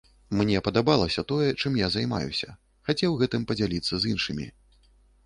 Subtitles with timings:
[0.37, 2.49] Мне падабалася тое, чым я займаюся,
[2.89, 4.49] хацеў гэтым падзяліцца з іншымі.